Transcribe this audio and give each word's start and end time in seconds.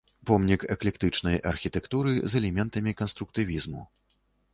Помнік 0.27 0.63
эклектычнай 0.75 1.37
архітэктуры 1.51 2.13
з 2.35 2.39
элементамі 2.39 2.95
канструктывізму. 3.03 3.85